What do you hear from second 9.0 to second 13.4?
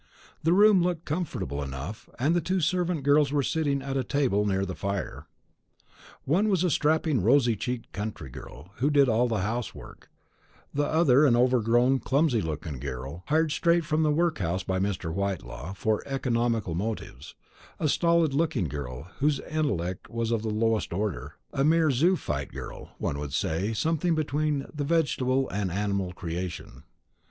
all the household work; the other an overgrown clumsy looking girl,